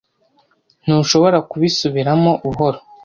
[0.83, 2.79] Ntushobora kubisubiramo buhoro?